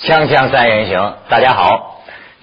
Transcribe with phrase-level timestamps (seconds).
[0.00, 1.97] 锵锵三人行，大家好。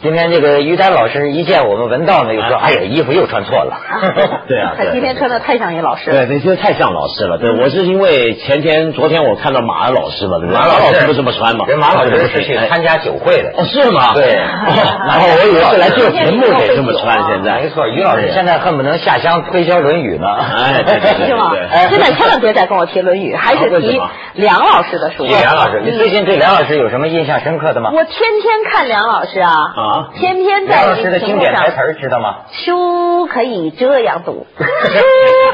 [0.06, 3.76] 今天这个于丹老师一见我们文道呢，就说：“哎呀，衣服又穿错了。
[4.48, 6.28] 对啊，他今天穿的太像一老师了。
[6.28, 7.40] 对，那些太像老师了。
[7.40, 10.48] 对，我是因为前天、昨天我看到马老师嘛，对？
[10.48, 11.66] 马老师不这么穿嘛？
[11.66, 13.50] 人马老师是去参加酒会的。
[13.58, 14.14] 哦，是吗？
[14.14, 14.36] 对。
[14.38, 17.18] 然后我以为是来做节目得这么穿。
[17.28, 20.28] 现在没错，于老师现在恨不能下乡推销《论语》呢。
[20.38, 20.84] 哎，
[21.26, 21.52] 是吗？
[21.90, 24.00] 现在千万别再跟我提《论语》，还是提
[24.36, 25.26] 梁老师的书。
[25.26, 27.90] 提梁老师，你最近对梁老师有什么印象深刻的吗？
[27.92, 30.76] 我天天看梁老师啊，啊，天天在。
[30.76, 32.36] 梁老师的经典台词知道吗？
[32.52, 35.04] 书可以这样读， 书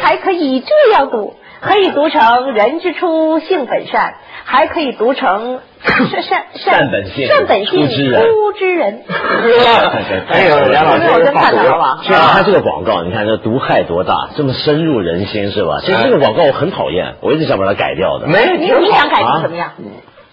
[0.01, 4.15] 还可以这样读，可以读成“人之初，性本善”，
[4.45, 9.03] 还可以读成“善善善本性，善本性，出之人”。
[10.29, 11.99] 哎呦，梁老师，我真看到了吧？
[12.03, 15.79] 所以他这个广告，你看这毒害多大，这么深入人心，是吧？
[15.81, 18.27] 其实这个广告我很讨厌，我一直想把它改掉的。
[18.27, 19.71] 没，你你想改成什么样？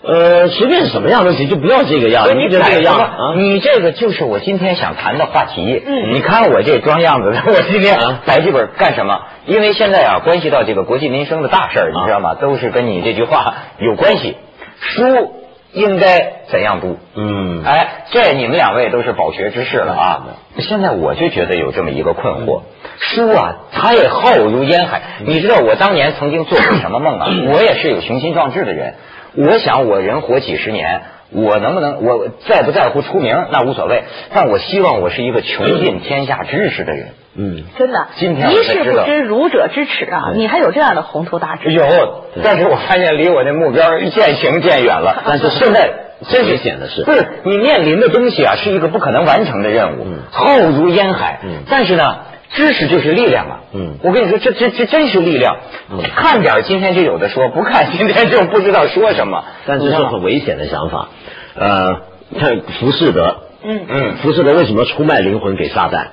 [0.01, 2.35] 呃，随便是什么样都行，就不要这个样子。
[2.35, 3.35] 你这个样啊？
[3.37, 5.83] 你这个就是我今天想谈的话题。
[5.85, 9.23] 嗯，你看我这装样子，我今天摆这本干什么？
[9.47, 12.35] 因为现在啊，关系到这个国计民生的大事儿，你知道吗？
[12.35, 14.37] 都是跟你这句话有关系。
[14.81, 15.35] 书
[15.73, 16.97] 应该怎样读？
[17.17, 20.27] 嗯，哎，这你们两位都是饱学之士了啊。
[20.61, 22.63] 现在我就觉得有这么一个困惑：
[23.01, 25.03] 书啊，它也浩如烟海。
[25.27, 27.27] 你知道我当年曾经做过什么梦啊？
[27.53, 28.95] 我也是有雄心壮志的人。
[29.35, 37.09] 我想我人活几十年，我能不能我在不在乎出名那无所谓，但我希望我是一个穷尽天下知识的人。
[37.37, 40.33] 嗯，真的，今天一事不知儒者之耻啊！
[40.35, 41.71] 你还有这样的宏图大志？
[41.73, 45.23] 有，但是我发现离我那目标渐行渐远了。
[45.25, 45.91] 但是 现在
[46.29, 51.41] 真是显的是，不是你面临的东西啊，是一个不可能完成的任务，浩如烟海。
[51.45, 52.17] 嗯，但是呢。
[52.51, 53.61] 知识就是力量啊！
[53.75, 55.59] 嗯，我跟你说，这这这真是力量。
[55.91, 59.45] 嗯，看点今天就有的说，不看今天就不知道说什么。
[59.67, 61.09] 但是是很危险的想法。
[61.55, 62.01] 呃，
[62.39, 66.09] 看浮士德，嗯嗯，浮士德为什么出卖灵魂给撒旦？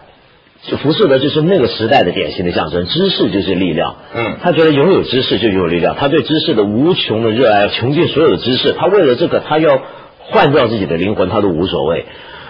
[0.63, 3.95] 就浮士德就是那个时代的典型的象征，知识就是力量。
[4.15, 9.79] 嗯，他觉得拥有知识就拥有力量，他对知识的无穷的热爱，穷尽所有的知识，他为了这个，他要
[10.19, 12.05] 换掉自己的灵魂，他都无所谓。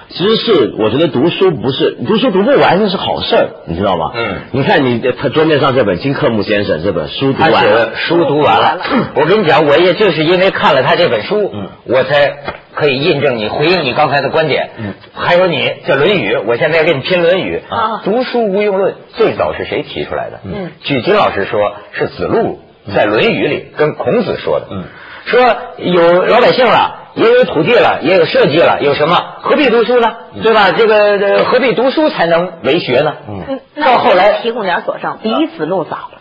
[0.09, 4.11] 知识，我觉得读书不是读书读不完，那是好事儿，你知道吗？
[4.15, 8.79] 嗯，你看你他桌面上这本金克木先生这本书读完了，书读完了。
[9.15, 12.37] 我跟你讲，我也就是因为看了他这本书，嗯，我才
[12.73, 14.69] 可以印证你回应你刚才的观点。
[14.77, 18.01] 嗯，还有你这《论语》，我现在要跟你拼《论语》啊。
[18.03, 20.39] 读书无用论最早是谁提出来的？
[20.45, 22.59] 嗯，据金老师说，是子路
[22.95, 24.67] 在《论语》里跟孔子说的。
[24.69, 24.83] 嗯，
[25.25, 25.41] 说
[25.77, 27.01] 有老百姓了。
[27.15, 29.15] 也有土地了，也有设计了，有什么？
[29.41, 30.15] 何必读书呢？
[30.43, 30.71] 对吧？
[30.71, 33.13] 这个何必读书才能为学呢？
[33.29, 36.11] 嗯，到后来提供点佐证，比子路早。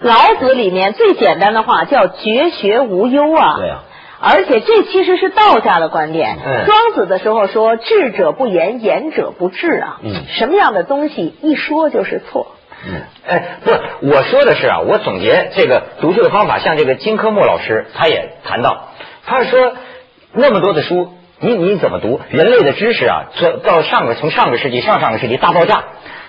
[0.00, 3.56] 老子里面最简单的话叫绝学无忧啊。
[3.58, 3.82] 对啊。
[4.18, 6.38] 而且这其实是道家的观点。
[6.42, 6.64] 嗯。
[6.66, 10.12] 庄子的时候说：“智者不言，言者不智啊。”嗯。
[10.28, 12.46] 什么样的东西一说就是错？
[12.86, 13.02] 嗯。
[13.26, 18.90] 哎，不是，我说的是啊，我总结这个读书的方法，像这个金科木老师他也谈到，
[19.26, 19.72] 他说。
[20.36, 21.08] 那么多的书，
[21.40, 22.20] 你你怎么读？
[22.30, 25.84] 人类的知识啊，这到上个从上个世纪、上上个世纪大爆炸。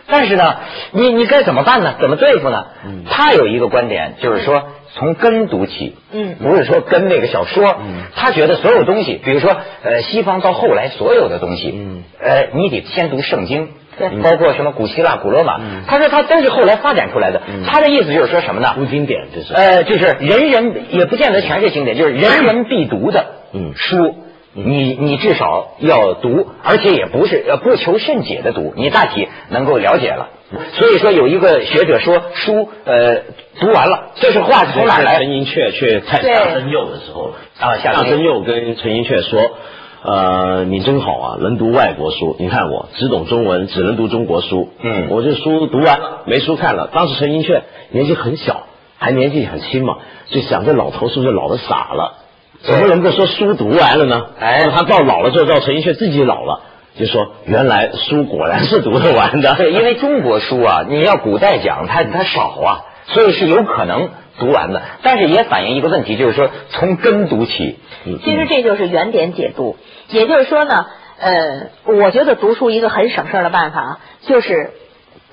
[0.09, 0.55] 但是呢，
[0.91, 1.95] 你你该怎么办呢？
[1.99, 2.67] 怎么对付呢？
[2.85, 4.63] 嗯，他有一个观点，就是说
[4.93, 5.97] 从根读起。
[6.13, 7.75] 嗯，不是说跟那个小说。
[7.81, 13.67] 嗯，他觉得所有东西，比如说呃，西方到后来所有的东西，嗯，呃，你得先读圣经。
[13.97, 15.57] 对，包括什么古希腊、古罗马。
[15.59, 17.41] 嗯，他说他都是后来发展出来的。
[17.47, 18.73] 嗯，他的意思就是说什么呢？
[18.75, 19.53] 读经典就是。
[19.53, 24.15] 呃，就是人人也不见得全是经典，就是人人必读的嗯书。
[24.59, 30.29] 你你至少要读，而且也不是呃不求甚解的读，你大体能够了解了。
[30.73, 33.17] 所以说有一个学者说书呃
[33.59, 35.17] 读完了，这是话从哪来？
[35.17, 39.57] 陈寅恪去看夏真佑的时候啊，夏真佑跟陈寅恪说
[40.03, 42.35] ：“呃，你真好啊，能读外国书。
[42.39, 44.69] 你看我只懂中文，只能读中国书。
[44.81, 46.89] 嗯，我这书读完了，没书看了。
[46.93, 48.63] 当时陈寅恪年纪很小，
[48.97, 49.97] 还年纪很轻嘛，
[50.29, 52.23] 就想这老头是不是老的傻了？”
[52.63, 54.27] 怎么能够说书读完了呢？
[54.39, 56.61] 哎，他到老了之后，到陈寅恪自己老了，
[56.97, 59.53] 就说原来书果然是读得完的。
[59.55, 64.09] 对，因为中国书啊，你要古代讲，它它少啊，所以是有可能
[64.39, 64.81] 读完的。
[65.01, 67.79] 但是也反映一个问题，就是说从根读起。
[68.23, 69.75] 其实这就是原点解读，
[70.09, 70.85] 也就是说呢，
[71.19, 74.71] 呃，我觉得读书一个很省事儿的办法啊，就是。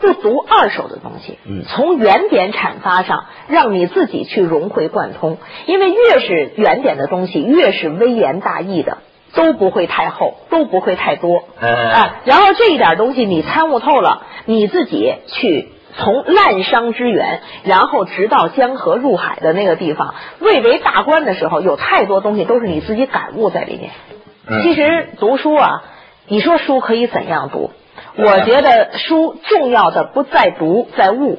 [0.01, 5.39] 不读二手的东西，嗯，从原点阐发上，让你自己去融会贯通。
[5.67, 8.99] 因为越是原点的东西，越是微言大义的，
[9.35, 11.45] 都不会太厚，都不会太多。
[12.25, 23.91] 然后这一点东西你参悟透了，你自己去从滥觞之源，然后直到江河入海的那个地方，未为大观的时候，有太多东西都是你自己感悟在里面。
[24.47, 25.83] 嗯其实读书啊，
[26.27, 27.71] 你说书可以怎样读？
[28.17, 31.39] 我觉得书重要的不在读，在悟。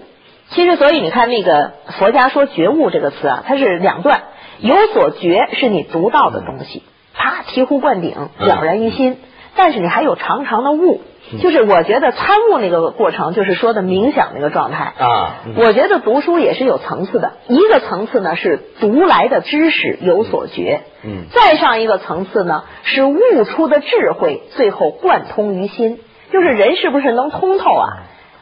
[0.49, 4.23] 其实，所以你看那个佛家说觉悟这个词啊，它是两段，
[4.59, 9.17] 有所觉是你读到的东西，啪醍醐灌顶，了然于心。
[9.55, 11.01] 但是你还有长长的悟，
[11.41, 14.93] 就是我觉得参悟那个过程，就是说的冥想那个状态。
[14.97, 21.25] 啊，我觉得读书也是有层次的，一个层次呢是读来的知识有所觉，嗯。
[21.31, 25.99] 再上一个层次呢是悟出的智慧，最后贯通于心，
[26.31, 27.87] 就是人是不是能通透啊？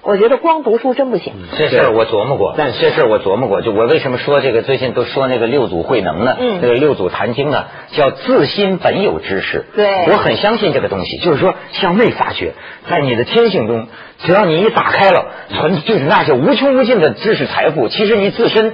[0.04, 1.34] 我觉得光读书真不行。
[1.58, 3.62] 这事儿我琢磨过，但这事儿我琢磨过。
[3.62, 6.36] 就我为什么说这个最近都说那个六祖慧能呢？
[6.40, 9.66] 嗯这个六祖坛经呢，叫自心本有知识。
[9.76, 12.54] 对我很相信这个东西，就是说向内发掘，
[12.90, 13.88] 在你的天性中，
[14.20, 18.74] 只要你一打开了，存 就是那些无穷无尽的知识财富，其实你自身。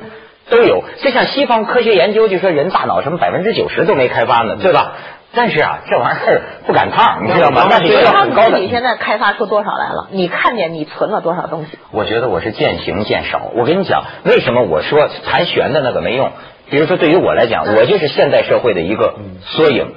[0.52, 4.94] 都有，就像西方科学研究，就说人大脑什么百分之九十都没开发呢，对吧？
[5.34, 7.68] 但是啊，这玩意儿不赶趟，你知道吗？
[7.70, 10.08] 那得需要他很高的你现在开发出多少来了？
[10.12, 11.78] 你看见你存了多少东西？
[11.92, 13.52] 我觉得我是渐行渐少。
[13.56, 16.32] 我跟你讲，为什么我说谈玄的那个没用？
[16.72, 19.16] 比如说，对于我来讲，嗯我就是现代社会的一个
[19.46, 19.94] 缩影。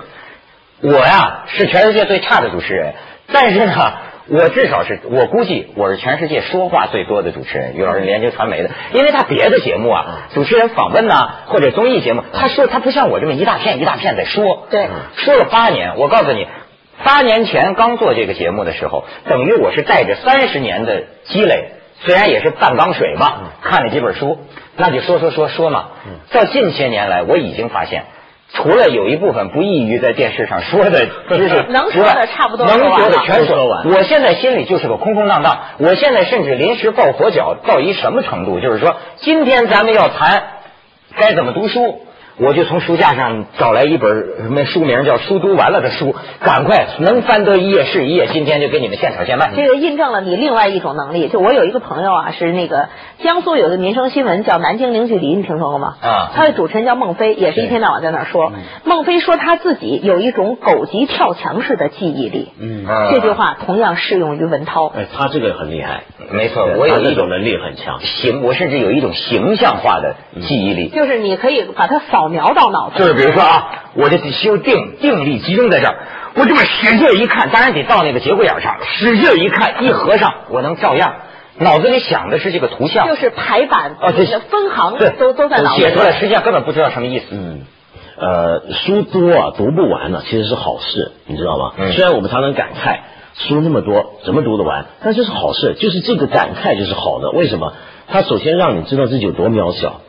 [0.82, 2.94] 我呀是全世界最差的主持人，
[3.32, 3.72] 但是呢，
[4.28, 7.74] 我至少是我估计我是全世界说话最多的主持人。
[7.74, 15.96] 于老师连接传媒的，因为他别的节目啊，主持人访问呐、或者综艺节目，他说他不像我这么一大片一大片在说，对说了八年。
[15.96, 16.46] 我告诉你，
[17.02, 24.38] 八年前刚做这个节目的时候，等于我是带着三十年的积累，虽然也是半缸水吧，看了几本书，
[24.76, 25.88] 那就说说说说嘛。
[26.30, 28.04] 到近些年来，我已经发现。
[28.54, 35.58] 除了有一部分不易于在电视上说的 知识能说的差不多能说的全说完我现在心里就是个空空荡荡。
[35.78, 38.60] 我现在甚至临时抱佛脚到一什么程度？
[38.60, 40.42] 就是说，今天咱们要谈
[41.16, 42.02] 该怎么读书，
[42.38, 48.26] 我就从书架上找来一本什么书名叫《书读完了》的书，赶快能翻得一页是一页。
[48.32, 49.50] 今天就给你们现炒现卖。
[49.54, 51.28] 这个印证了你另外一种能力。
[51.28, 52.88] 就我有一个朋友啊，是那个
[53.22, 55.94] 江苏有个民生新闻叫《南京零距离》，你听说过吗？
[56.00, 58.50] 啊他的主持人叫孟非，也是一天到晚在那儿说。
[58.84, 62.48] 孟非说他自己有一种狗急跳墙式的记忆力。
[62.58, 64.86] 嗯啊这句话同样适用于文涛。
[64.86, 68.00] 哎，他这个很厉害，没错，我有一种能力很强。
[68.00, 70.88] 形，我甚至有一种形象化的记忆力。
[70.88, 72.98] 就是你可以把它扫描到脑子里。
[72.98, 75.96] 就是比如说啊，我这修定定力集中在这儿，
[76.34, 81.14] 我这么使劲一看，当然得到那个节骨眼上，使劲一看，一合上，我能照样，
[81.58, 85.82] 脑子里想的是这个图像，就是排版、哦，这分行都都在脑子里。
[85.82, 87.26] 写出来，实际上根本不知道什么意思。
[87.30, 87.62] 嗯，
[88.18, 91.72] 呃，书多啊，读不完呢，其实是好事，你知道吗？
[91.78, 92.98] 嗯虽然我们常常感慨
[93.34, 94.86] 书那么多，怎么读得完？
[95.02, 97.30] 但这是好事，就是这个感慨就是好的。
[97.30, 97.72] 为什么？
[98.08, 100.00] 它首先让你知道自己有多渺小。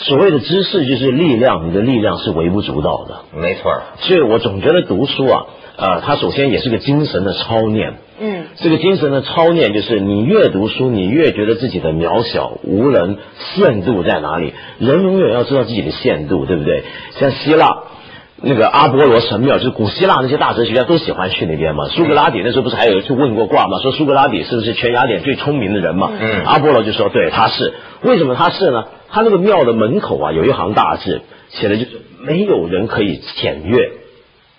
[0.00, 3.38] 所谓的知识就是力量，你的力量是微不足道的。
[3.38, 5.46] 没错，所以我总觉得读书啊，
[5.76, 7.94] 呃，它首先也是个精神的操练。
[8.20, 13.16] 嗯，这个精神的操练，就是你越读书，你越觉得自己的渺小、无能、
[13.56, 14.54] 限度在哪里。
[14.78, 16.84] 人永远要知道自己的限度，对不对？
[17.18, 17.82] 像希腊
[18.40, 21.88] 那个阿波罗神庙，就是古希腊那些大哲学家都喜欢去那边嘛。
[21.88, 26.10] 苏格拉底那时候不是还有去问过卦嘛，说苏格拉底是不是全雅典最聪明的人嘛？
[26.20, 27.74] 嗯阿波罗就说对，他是。
[28.02, 28.84] 为什么他是呢？
[29.10, 31.90] 他那个庙的门口啊，有一行大字，写的就是
[32.20, 33.90] 没有人可以僭越。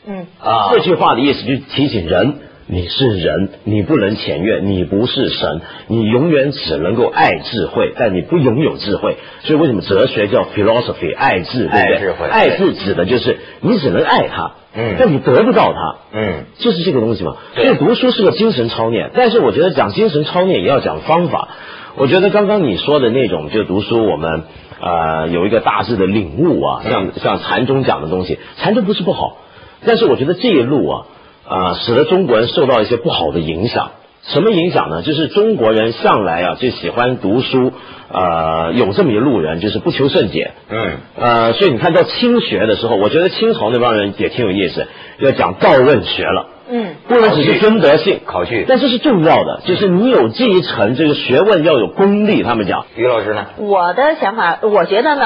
[0.06, 2.34] 嗯，啊这句话的意思就提醒人，
[2.72, 9.18] 你是人，你不能僭越，你不是神，你永远只能够爱智慧，但你不拥有智慧。
[9.42, 11.82] 所以为什么哲学叫 philosophy，爱智，对不对？
[11.82, 15.96] 爱智慧爱智指的就是你只能爱它，嗯但你得不到它。
[16.14, 17.38] 嗯，就是这个东西嘛。
[17.56, 21.48] 所以读书是个精神操练，但是我觉得讲精神操练也要讲方法。
[21.96, 24.44] 我觉得刚刚你说的那种，就读书我们
[24.80, 29.38] 呃有一个大致的领悟啊，像像禅宗讲的东西，禅宗不是不好，
[29.84, 31.06] 但是我觉得这一路啊，
[31.50, 33.92] 呃，使得中国人受到一些不好的影响。
[34.22, 35.02] 什么影响呢？
[35.02, 37.72] 就是中国人向来啊就喜欢读书，
[38.12, 40.52] 呃，有这么一路人，就是不求甚解。
[40.70, 44.86] 嗯，呃，所以你看到清学的时候，我觉得清朝那帮人也挺有意思，
[45.20, 46.48] 要讲道论学了。
[46.70, 52.44] 嗯，不能只是尊德性考据但这是重要的，就是你有这一层这个学问要有功力。
[52.44, 53.48] 他们讲，于老师呢？
[53.58, 55.26] 我的想法，我觉得呢，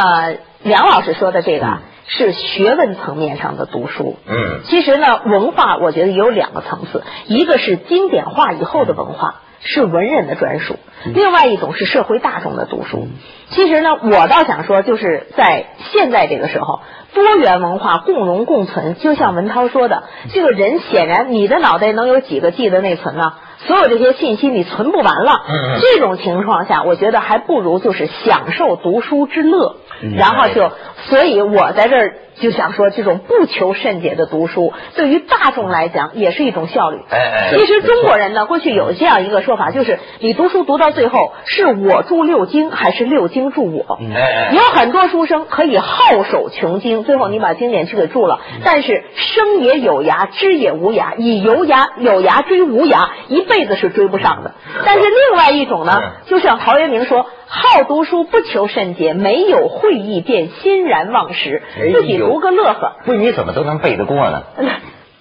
[0.63, 4.17] 梁老师说的这个啊是学问层面上的读书。
[4.27, 10.75] 嗯其实呢，文化我觉得有两个层次，一个是经典化以后的文化，是文人的专属；
[11.13, 13.07] 另外一种是社会大众的读书。
[13.50, 16.81] 其实呢，我倒想说，就是在现在这个时候，
[17.13, 23.33] 多元文化共荣共存，就像文涛说的，这个人显然你的脑袋能有几个 G 的内存呢？
[23.67, 25.41] 所有这些信息你存不完了。
[25.82, 29.77] 这种情况下，我觉得还不如就是享受读书之乐，
[30.17, 30.72] 然后就，
[31.10, 36.99] 所以我在这儿就想说，这种不求甚解的读书，对于大众来讲也是一种效率。
[37.09, 43.99] 哎哎其实中国人呢，过去有这样一个说法，就是你读书读到最后，是我助六经，还是六经助我？
[44.15, 54.53] 哎哎有很多书生可以好手穷经，最后你把经典去给注了，但是生也有涯，知也无涯，以有涯有涯追无涯，一辈子是追不上的。
[54.85, 57.25] 但是另外一种呢，就像陶渊明说。
[57.55, 62.95] 好读书不求甚解，没有会意便欣然忘食，自己读个乐呵。
[63.05, 64.41] 不，你怎么都能背得过呢？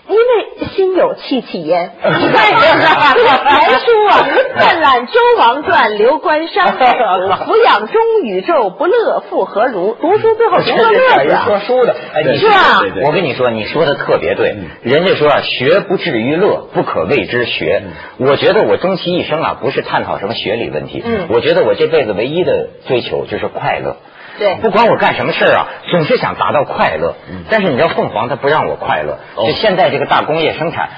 [0.08, 1.92] 因为心有戚戚焉。
[2.02, 6.94] 你看这个来书啊，泛览周王传，刘关山海
[7.46, 9.96] 俯仰中宇宙，不乐复何如？
[10.00, 11.44] 读书最后读个乐子啊。
[11.46, 14.56] 说书的，哎，你是吧对对对我跟你说，你说的特别对。
[14.82, 17.82] 人家说啊，学不至于乐，不可谓之学。
[18.18, 21.02] 我觉得我终其一生啊，不是探讨什么学理问题。
[21.04, 23.96] 嗯我觉得我这辈子唯一的追求就是快乐。
[24.38, 27.14] 对不管我干什么事儿啊，总是想达到快乐。
[27.50, 29.18] 但是你知道，凤凰它不让我快乐。
[29.36, 30.88] 哦就现在这个大工业生产。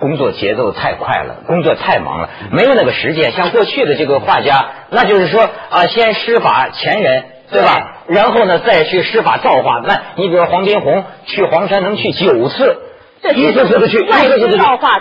[0.00, 3.32] 工作节奏太快了，工作太忙了，没有那个时间。
[3.32, 8.04] 像过去的这个画家，那就是说啊，先施法前人，对吧？
[8.06, 9.82] 然后呢，再去施法造化。
[9.84, 12.78] 那你比如黄宾虹去黄山能去九次，
[13.24, 15.00] 这一次次的去，外一次次的造化。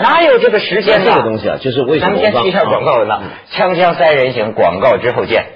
[0.00, 1.10] 哪有这个时间呢？
[1.10, 3.22] 这个东西啊，就是为什么咱们先去一下广告呢？
[3.52, 5.46] 锵锵三人行，广告之后见。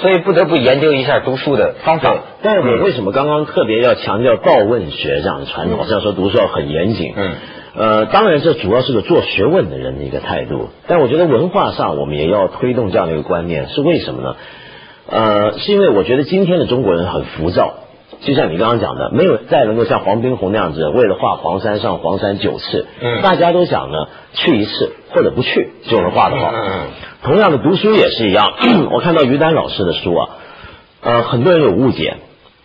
[0.00, 7.12] 所以不得不研究一下读书的方法对。，但是我为什么刚刚特别要强调道问学这样的传统，好像说读书要很严谨？
[7.16, 7.34] 嗯，
[7.76, 14.36] 呃，当然这主要是个做学问的人的一个态度，但我觉得文化上我们也要推动这样的一个观念，是为什么呢？
[15.10, 17.74] 呃，是因为我觉得今天的中国人很浮躁，
[18.20, 26.50] 就像你刚刚讲的，没有再能够像黄宾虹那样子，为了画黄山上黄山九次，嗯大家都想呢去一次或者不去就能画得好。
[26.52, 26.86] 嗯
[27.20, 28.52] 同样的读书也是一样，
[28.92, 30.28] 我看到于丹老师的书啊，
[31.02, 32.16] 呃，很多人有误解，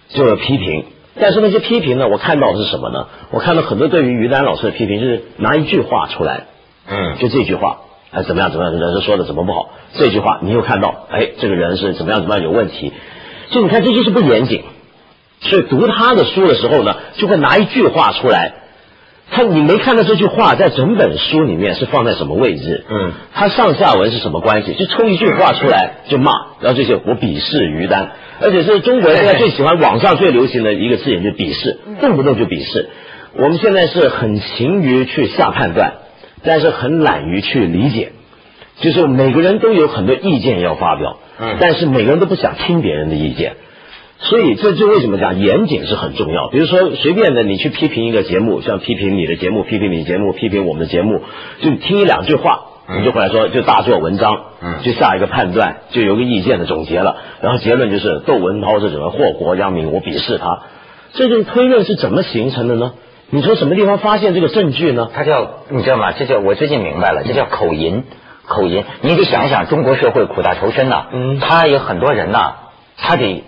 [0.09, 0.85] 就有批评。
[1.19, 3.07] 但是那些批评呢，我看到的是什么呢？
[3.31, 6.45] 我看到很多对于于丹老师的批评，就是拿一句话出来，
[6.87, 7.77] 嗯，就这句话，
[8.11, 9.69] 哎，怎么样怎么样，人家说的怎么不好？
[9.93, 12.93] 这句话你又看到，哎，这个人是怎么样怎么样有问题？
[13.49, 14.63] 就你看，这就是不严谨。
[15.43, 18.53] 所以读他的书的时候呢，就会拿一句话出来，
[19.29, 22.85] 他你没看到这句话在整本书里面是放在什么位置？
[22.89, 24.73] 嗯，他上下文是什么关系？
[24.73, 26.31] 就抽一句话出来就骂，
[26.61, 32.89] 然后这些我鄙视于丹，而且是中国人现在最喜欢网上最流行的一个字眼就鄙视，动不动就鄙视。
[33.35, 35.93] 我们现在是很勤于去下判断，
[36.43, 38.11] 但是很懒于去理解。
[38.79, 43.55] 就是每个人都有很多意见要发表，嗯但是每个人都不想听别人的意见。
[44.23, 46.47] 所以这就为什么讲严谨是很重要。
[46.49, 51.21] 比如说随便的你去批评一个节目，像批评你的节目、批评你的节目、批评我们的节目，
[51.61, 60.63] 就听一两句话，嗯你就回来说就大做文章，嗯就下一个判断，就有个意见的总结了，然后结论就是窦文涛这种人祸国殃民，我鄙视他。
[61.13, 62.93] 这种推论是怎么形成的呢？
[63.29, 65.09] 你从什么地方发现这个证据呢？
[65.13, 66.13] 他叫你知道吗？
[66.13, 68.03] 这叫我最近明白了，这叫口音。
[68.45, 72.55] 口音，你得想想，中国社会苦大仇深呐、嗯他有很多人呐、
[72.97, 73.43] 他得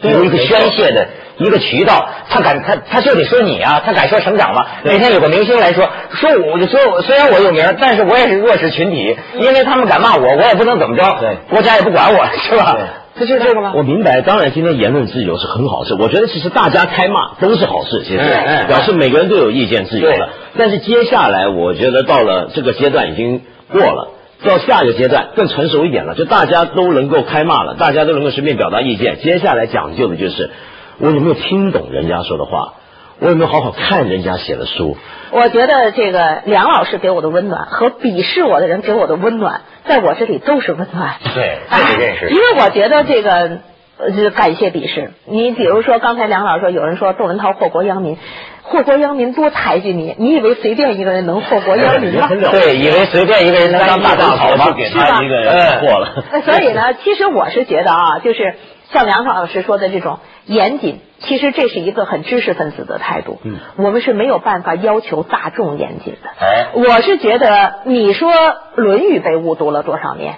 [0.00, 4.66] 对有一个宣泄的一个渠道，他敢他他就得说你啊，他敢说省长吗？
[4.82, 12.76] 那天有个明星来说，说我就说我虽然我有名，但是我也是弱势群体，因为他们敢骂我，我也不能怎么着，对国家也不管我，是吧？
[13.18, 13.72] 这就是这个吗？
[13.74, 18.22] 我明白，当然今天言论自由是很好事，我觉得其实大家开骂都是好事，其实
[18.68, 20.30] 表示每个人都有意见自由了。
[20.56, 24.08] 但是接下来，我觉得到了这个阶段已经过了。
[24.44, 29.18] 到下一个阶段更成熟一点了，就大家都能够开骂了，大家都能够随便表达意见。
[29.20, 30.50] 接下来讲究的就是
[30.98, 32.74] 我有没有听懂人家说的话，
[33.18, 34.96] 我有没有好好看人家写的书。
[35.30, 41.16] 我觉得这个梁老师给我的温暖和鄙视我的人给我的温暖，在我这里都是温暖。
[41.34, 43.58] 对这个认识 因为我觉得这个。
[44.00, 45.12] 呃，就感谢鄙视。
[45.26, 48.16] 你比如说，刚才梁老师说，有人说窦文涛祸国殃民，
[48.62, 52.28] 祸国殃民多抬举你，你以为随便一个人能祸国殃民吗？
[52.28, 54.74] 对，以为随便一个人能当大总统吗就？
[54.74, 56.24] 给他一个人破了。
[56.32, 58.54] 那所以呢， 其实我是觉得啊，就是
[58.92, 63.38] 像梁老师说的这种严谨，其实这是一个很知识分子的态度。
[63.44, 66.30] 嗯，我们是没有办法要求大众严谨的。
[66.40, 68.32] 哎我是觉得，你说
[68.76, 70.36] 《论语》被误读了多少年？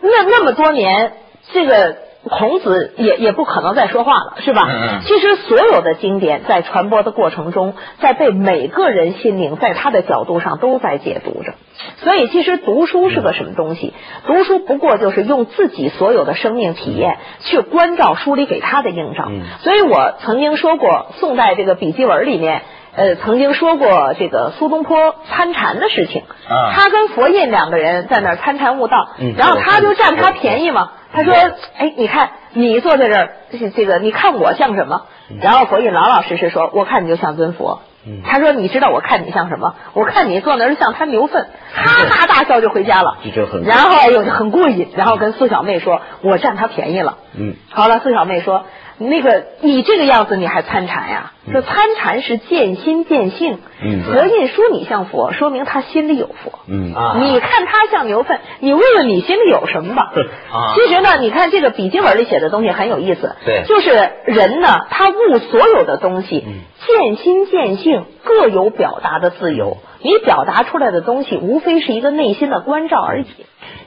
[0.00, 1.12] 那那么多年，
[1.52, 1.96] 这个。
[2.28, 4.66] 孔子也也不可能再说话了，是吧？
[4.66, 11.54] 嗯嗯其实所有的经典在传播的过程中，在被每个人心灵在他的角度上都在解读着。
[12.02, 13.92] 所以，其实读书是个什么东西？
[14.26, 19.26] 读书不过就是用自己所有的生命体验去关照书里给他的映照。
[19.28, 22.62] 嗯所以我曾经说过，宋代这个笔记文里面。
[22.96, 30.90] 呃，曾经说过这个苏东坡参禅的事情，啊他跟佛印两个人在那儿参禅悟道，嗯然后他就占他便宜嘛。
[31.12, 31.32] 他说
[31.78, 35.02] ：“哎，你看你坐在这儿，这这个你看我像什么？
[35.40, 37.80] 然后佛印老老实实说，我看你就像尊佛。
[38.22, 39.76] 他说：“你知道我看你像什么？
[39.94, 43.16] 我看你坐那儿像滩牛粪， 哈哈大笑就回家了。
[43.64, 48.66] 然后哎呦就很过瘾，然后跟苏小妹说：“我占他便宜了。”嗯，好了，苏小妹说
[48.98, 51.32] ：“那个你这个样子你还参禅呀？
[51.52, 53.58] 说参禅是见心见性。
[53.82, 56.60] 嗯佛印说你像佛，说明他心里有佛。
[56.68, 60.12] 嗯啊你看他像牛粪，你问问你心里有什么吧。
[60.52, 63.34] 啊其实呢，你看这个笔记本里写的东西很有意思。
[63.44, 63.90] 对就是
[64.26, 66.46] 人呢，他悟所有的东西，
[66.86, 69.78] 见心见性各有表达的自由。
[70.02, 73.26] 你表达出来的东西，无非是一个内心的关照而已。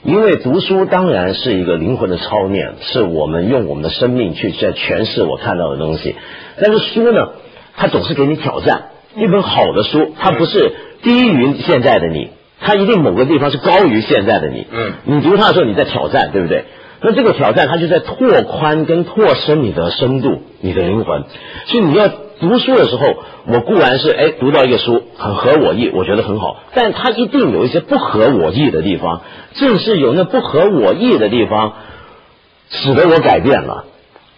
[0.03, 6.15] 因为读书当然是一个灵魂的操练，是我们用我们的生命去在诠释我看到的东西。
[6.59, 7.29] 但是书呢，
[7.75, 8.85] 它总是给你挑战。
[9.15, 10.73] 一本好的书，它不是
[11.03, 14.65] 低于现在的你，它一定某个地方是高于现在的你。
[14.71, 16.65] 嗯你读它的时候，你在挑战，对不对？
[17.01, 21.25] 那这个挑战，它就在拓宽跟拓深你的深度，你的灵魂。
[21.65, 23.15] 所以你要读书的时候，
[23.47, 29.21] 我固然是哎读到一个书很合我意，我觉得很好，但它一定有一些不合我意的地方。
[29.55, 31.73] 正是有那不合我意的地方，
[32.69, 33.85] 使得我改变了。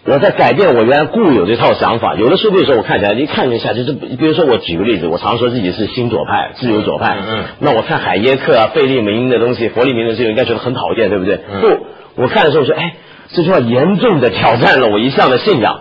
[0.06, 2.14] 我在改变我原来固有这套想法。
[2.14, 7.18] 有的书，比如说我看起来一看一下，就是比如说我举个例子，我常说自己是新左派、自由左派。
[7.20, 11.40] 嗯嗯那我看海耶克啊、费利明的东西、佛利明的这个，应该觉得很讨厌，对不对？
[11.52, 12.94] 嗯不，我看的时候说，哎，
[13.34, 15.80] 这句话严重的挑战了我一向的信仰。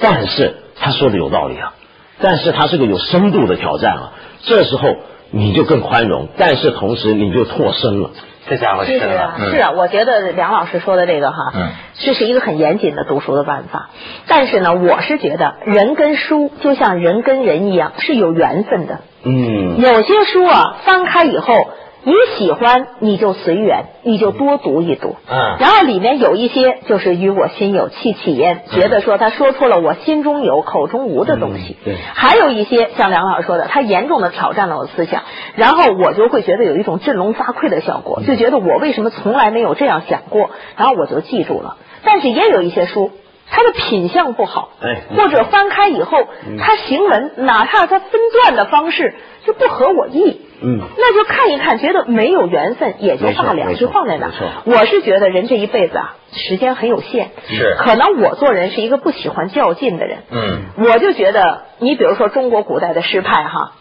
[0.00, 1.72] 但是他说的有道理啊，
[2.20, 4.12] 但是他是个有深度的挑战啊。
[4.42, 4.96] 这时候
[5.30, 8.10] 你就更宽容，但是同时你就拓深了。
[8.48, 13.90] 这家伙其实深了啊，，是啊，我觉得梁老师说的这个哈，嗯这是一个很严谨的读书的办法。
[14.26, 18.98] 但是呢，我是觉得人跟书就像人跟人一样是有缘分的。
[19.22, 21.68] 嗯，有些书啊，翻开以后
[22.04, 25.14] 你喜欢，你就随缘，你就多读一读。
[25.30, 31.76] 嗯然后里面有一些就是与我心有戚戚焉，觉得说他说出了我心中有、口中无的东西。
[31.80, 35.22] 嗯对还有一些像梁老师说的，他严重的挑战了我的思想，
[35.54, 41.76] 然后我就会觉得有一种振聋发聩的效果，就觉得我为什么从来没有这样想过，然后我就记住了。
[42.04, 43.12] 但是也有一些书。
[43.54, 46.26] 它的品相不好，哎或者翻开以后，
[46.58, 50.80] 他行文哪怕他分段的方式就不合我意，嗯。
[50.96, 54.32] 那就看一看，觉得没有缘分也就罢了，就放在那儿。
[54.64, 57.76] 我是觉得人这一辈子啊，时间很有限，是。
[57.78, 60.62] 可能我做人是一个不喜欢较劲的人，嗯。
[60.78, 63.72] 我就觉得，你比如说中国古代的诗派哈，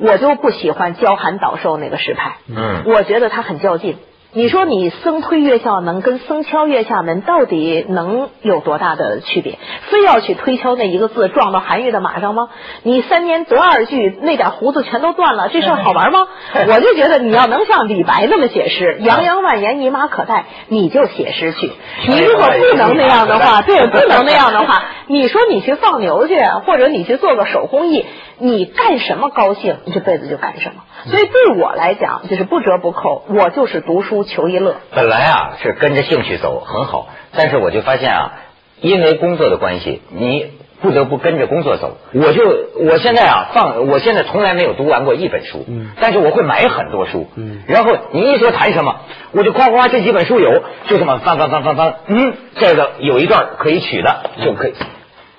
[0.00, 2.82] 我就不喜欢骄寒岛寿那个诗派，嗯。
[2.86, 3.98] 我觉得他很较劲。
[4.34, 9.58] 你说你僧推月下门跟僧敲月下门到底能有多大的区别？
[9.90, 12.48] 非要去推敲那一个字撞到韩愈的马上吗？
[12.82, 16.28] 你三年得二句，那点胡子全都断了， 这事儿好玩吗？
[16.66, 21.70] 我就觉得你要能像李白那么写诗， 洋洋万言一马可待，你就写诗去。
[22.08, 28.06] 你如果不能那样的话，对，不能那样的话，你说你去放牛去，或者你去做个手工艺，
[28.44, 30.82] 你干什么高兴，你这辈子就干什么。
[31.06, 34.74] 所以对我来讲，就是不折不扣，我就是读书求一乐。
[34.92, 38.32] 本来啊是跟着兴趣走很好，但是我就发现啊，
[38.80, 41.98] 因为工作的关系，你不得不跟着工作走。
[42.14, 42.42] 我就
[42.80, 48.96] 我现在啊放，我现在从来没有读完过一本书，嗯但是我会买很多书，嗯然后你一说谈什么，
[49.30, 54.74] 我就夸夸这几本书有，就这么翻翻翻翻翻，嗯，这个有一段可以取的就可以，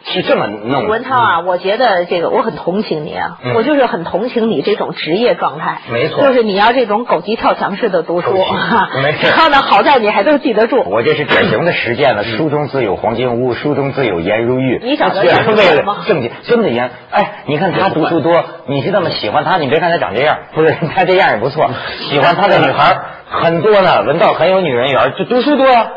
[0.06, 0.90] 是这么弄的。
[0.90, 5.80] 文涛啊，我觉得这个我很同情你啊，嗯我就是很同情你这种职业状态。
[5.92, 8.52] 没错就是你要这种狗急跳墙式的读书，狗急
[9.02, 10.84] 没错然后呢，好在你还都记得住。
[10.90, 14.80] 我这是典型的实践了，书中自有黄金屋，书中自有颜如玉。
[14.84, 16.92] 你找到全是为了正经，真的颜。
[17.12, 19.10] 哎，你看他读书多，你知道吗？
[19.10, 21.70] 喜欢他，你别看他长这样， 不是他这样也不错。
[22.10, 22.98] 喜欢他的女孩
[23.30, 25.88] 很多呢，文道很有女人缘，就读书多呀，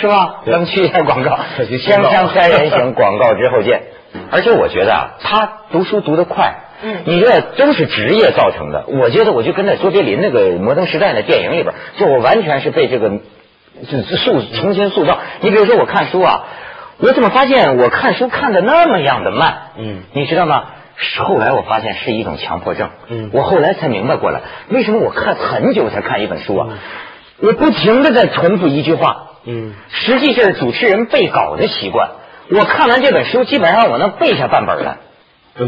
[0.00, 0.42] 是吧？
[0.46, 1.38] 咱们去一下广告，
[1.78, 3.82] 锵锵三人行， 广告之后见。
[4.30, 8.84] 而且我觉得啊，他读书读得快，嗯你这都是职业造成的。
[8.86, 13.10] 我觉得我就跟在卓别林那个《摩登时代》的电影里边，就我完全是被这个
[13.86, 15.18] 塑重新塑造。
[15.40, 16.44] 你比如说我看书啊，
[16.98, 19.54] 我怎么发现我看书看的那么样的慢？
[19.78, 20.64] 嗯你知道吗？
[21.18, 22.88] 后来我发现是一种强迫症。
[23.08, 26.68] 嗯我后来才明白过来，为什么我看很久才看一本书啊？
[27.40, 29.22] 我不停的在重复一句话。
[29.48, 32.10] 嗯实际是主持人背稿的习惯。
[32.50, 34.96] 我看完这本书，基本上我能背下半本来。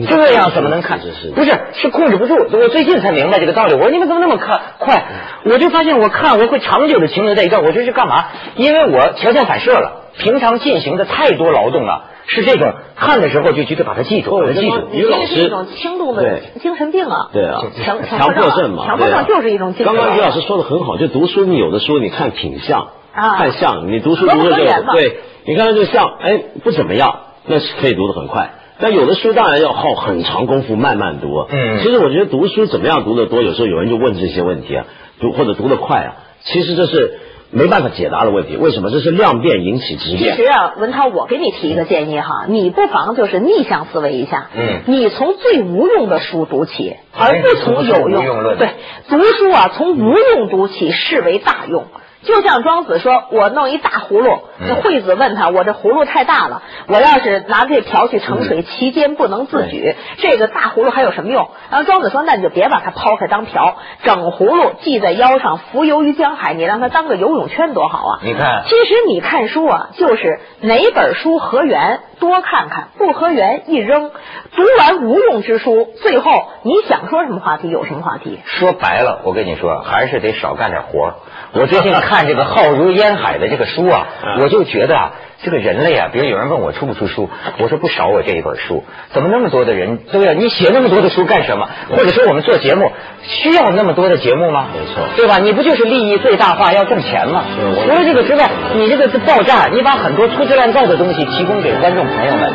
[0.07, 0.99] 这样怎么能看？
[1.35, 2.35] 不是是控制不住。
[2.53, 3.75] 我最近才明白这个道理。
[3.75, 5.05] 我说你们怎么那么看快？
[5.45, 7.65] 我就发现我看我会长久的停留在一段。
[7.65, 8.27] 我这是干嘛？
[8.57, 10.08] 因为我条件反射了。
[10.19, 14.89] 平常进行的太多劳动了，是这种看的时候就觉得把它记住，哦把它记住。
[14.93, 17.31] 于老师这是一种轻度的精神病啊。
[17.33, 20.03] 对啊，强强迫症嘛，强迫症就是一种精神病。
[20.03, 27.15] 刚刚于老师说的很好，就读书，你有的书你看挺像，啊看像，你读书合读的就对，你看到这个相，哎，不怎么样，
[27.47, 28.55] 那是可以读的很快。
[28.81, 31.47] 但有的书当然要耗很长功夫，慢慢读。
[31.51, 34.85] 嗯其实我觉得读书怎么样读得多，有时候有人就问这些问题啊，
[35.21, 36.11] 读或者读得快啊，
[36.45, 37.19] 其实这是
[37.51, 38.57] 没办法解答的问题。
[38.57, 38.91] 为什么？
[38.91, 40.37] 这是量变引起质变。
[40.37, 48.69] 其实啊，文涛，我给你提一个建议哈，你不妨就是逆向思维一下，嗯你从最无用的书读起，哎而不从有用论对，
[49.09, 51.87] 读书啊，从无用读起，视为大用。
[52.29, 74.11] 就像庄子说：“我弄一大葫芦。”那嗯惠子问他：“我这葫芦太大了，我要是拿这瓢去盛水，其间不能自举，这个大葫芦还有什么用？”然后庄子说：“那你就别把它抛开当瓢，整葫芦系在腰上，浮游于江海，你让它当个游泳圈多好啊！”你看其实你看书啊，就是哪本书合缘多看看，不合缘一扔。
[74.57, 78.41] 读完无用之书，最后你想说什么话题有什么话题。
[78.45, 81.15] 说白了，我跟你说，还是得少干点活儿
[81.53, 87.29] 我最近看 这个浩如烟海的这个书啊，嗯我就觉得啊，这个人类啊，比如有人问我出不出书，
[87.59, 91.69] 我说不少我这一本书，怎么那么多的人都要你写那么多的书干什么？
[91.91, 94.69] 或者说我们做节目需要那么多的节目吗？
[94.73, 95.39] 没错对吧？
[95.39, 97.45] 你不就是利益最大化要挣钱吗？
[97.85, 102.53] 除了这个之外，你这个爆炸，你把很多粗制滥造的东西提供给观众朋友们，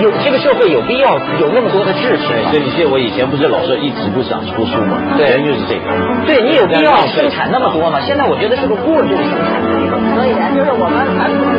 [0.00, 2.58] 有这个社会有必要有那么多的秩序对，吗所？
[2.58, 4.98] 以你记得我以前不是老说一直不想出书嘛？
[5.16, 5.84] 对原因就是这个。
[6.26, 7.98] 对你有必要生产那么多吗？
[8.00, 9.98] 现在我觉得是个过度生产的一个。
[10.14, 11.58] 所以啊，就是我们反哺。